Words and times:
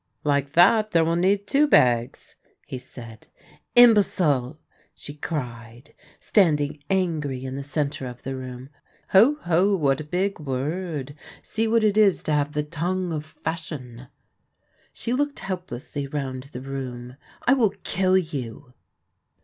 "Like 0.23 0.53
that, 0.53 0.89
there 0.89 1.05
will 1.05 1.15
need 1.15 1.45
two 1.45 1.67
bags!" 1.67 2.35
he 2.65 2.79
said." 2.79 3.27
Imbecile!" 3.85 4.59
she 4.95 5.13
cried, 5.13 5.93
standing 6.19 6.83
angry 6.89 7.45
in 7.45 7.55
the 7.55 7.61
centre 7.61 8.07
of 8.07 8.23
the 8.23 8.35
room." 8.35 8.69
Ho, 9.11 9.35
ho! 9.41 9.75
what 9.75 10.01
a 10.01 10.03
big 10.03 10.39
word! 10.39 11.13
See 11.43 11.67
what 11.67 11.83
it 11.83 11.99
is 11.99 12.23
to 12.23 12.31
have 12.33 12.53
the 12.53 12.63
tongue 12.63 13.13
of 13.13 13.23
fashion!" 13.23 14.07
She 14.91 15.13
looked 15.13 15.37
helplessly 15.41 16.07
round 16.07 16.45
the 16.45 16.61
room." 16.61 17.15
I 17.47 17.53
will 17.53 17.75
kill 17.83 18.17
you 18.17 18.73